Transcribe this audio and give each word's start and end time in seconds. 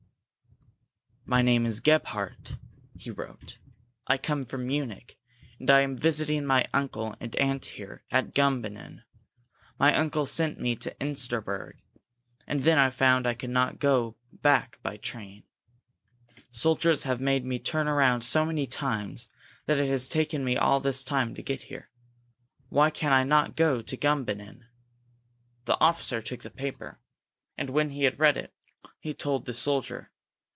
"My 1.23 1.41
name 1.41 1.65
is 1.65 1.79
Gebhardt," 1.79 2.57
he 2.97 3.09
wrote. 3.09 3.57
"I 4.05 4.17
come 4.17 4.43
from 4.43 4.67
Munich, 4.67 5.17
and 5.61 5.69
I 5.69 5.79
am 5.79 5.95
visiting 5.95 6.45
my 6.45 6.67
uncle 6.73 7.15
and 7.21 7.33
aunt 7.37 7.63
here 7.63 8.03
at 8.11 8.33
Gumbinnen. 8.35 9.03
My 9.79 9.95
uncle 9.95 10.25
sent 10.25 10.59
me 10.59 10.75
to 10.75 10.93
Insterberg 10.99 11.75
and 12.45 12.61
then 12.63 12.77
I 12.77 12.89
found 12.89 13.25
I 13.25 13.33
could 13.35 13.51
not 13.51 13.79
go 13.79 14.17
back 14.33 14.79
by 14.83 14.97
train. 14.97 15.43
Soldiers 16.49 17.03
have 17.03 17.21
made 17.21 17.45
me 17.45 17.59
turn 17.59 17.87
around 17.87 18.23
so 18.23 18.43
many 18.45 18.67
times 18.67 19.29
that 19.67 19.77
it 19.77 19.87
has 19.87 20.09
taken 20.09 20.43
me 20.43 20.57
all 20.57 20.81
this 20.81 21.01
time 21.01 21.33
to 21.35 21.41
get 21.41 21.63
here. 21.63 21.89
Why 22.67 22.89
can 22.89 23.13
I 23.13 23.23
not 23.23 23.55
go 23.55 23.81
to 23.81 23.95
Gumbinnen?" 23.95 24.65
The 25.63 25.79
officer 25.79 26.21
took 26.21 26.41
the 26.41 26.51
paper 26.51 26.99
and, 27.57 27.69
when 27.69 27.91
he 27.91 28.03
had 28.03 28.19
read 28.19 28.35
it, 28.35 28.53
told 29.17 29.45
the 29.45 29.53
soldier. 29.53 30.09